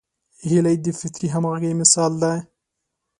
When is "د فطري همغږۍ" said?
0.85-1.73